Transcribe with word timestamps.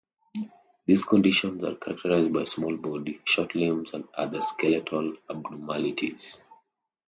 These 0.87 1.05
conditions 1.05 1.63
are 1.63 1.75
characterized 1.75 2.33
by 2.33 2.41
a 2.41 2.45
small 2.47 2.75
body, 2.75 3.21
short 3.23 3.53
limbs, 3.53 3.93
and 3.93 4.07
other 4.15 4.41
skeletal 4.41 5.13
abnormalities. 5.29 6.39